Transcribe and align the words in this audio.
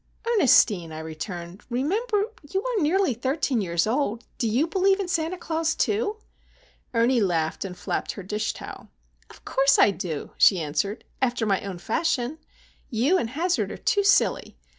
"Ernestine," 0.33 0.91
I 0.91 0.97
returned, 0.97 1.61
"remember,—you 1.69 2.59
are 2.65 2.81
nearly 2.81 3.13
thirteen 3.13 3.61
years 3.61 3.85
old! 3.85 4.23
Do 4.39 4.47
you 4.49 4.65
believe 4.65 4.99
in 4.99 5.07
Santa 5.07 5.37
Claus, 5.37 5.75
too?" 5.75 6.17
Ernie 6.91 7.21
laughed 7.21 7.63
and 7.63 7.77
flapped 7.77 8.13
her 8.13 8.23
dish 8.23 8.51
towel. 8.53 8.89
"Of 9.29 9.45
course 9.45 9.77
I 9.77 9.91
do," 9.91 10.31
she 10.39 10.59
answered, 10.59 11.03
"after 11.21 11.45
my 11.45 11.61
own 11.61 11.77
fashion. 11.77 12.39
You 12.89 13.19
and 13.19 13.29
Hazard 13.29 13.71
are 13.71 13.77
too 13.77 14.03
silly! 14.03 14.57